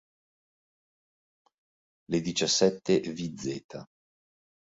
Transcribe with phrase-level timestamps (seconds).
[2.09, 3.85] Le diciassette "vz.